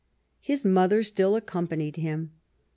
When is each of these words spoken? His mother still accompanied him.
His 0.39 0.65
mother 0.65 1.03
still 1.03 1.35
accompanied 1.35 1.97
him. 1.97 2.31